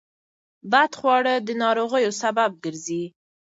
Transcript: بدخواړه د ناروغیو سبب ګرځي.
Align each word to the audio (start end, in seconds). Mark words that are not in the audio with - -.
بدخواړه 0.71 1.33
د 1.47 1.49
ناروغیو 1.63 2.11
سبب 2.21 2.51
ګرځي. 2.63 3.03